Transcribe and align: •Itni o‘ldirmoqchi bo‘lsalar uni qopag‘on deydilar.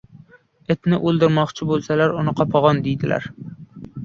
•Itni 0.75 0.97
o‘ldirmoqchi 1.11 1.67
bo‘lsalar 1.73 2.17
uni 2.23 2.35
qopag‘on 2.41 2.81
deydilar. 2.89 3.29